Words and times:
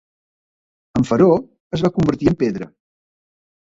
En 1.01 1.05
fer-ho, 1.11 1.29
es 1.79 1.87
va 1.87 1.95
convertir 2.01 2.35
en 2.35 2.43
pedra. 2.45 2.73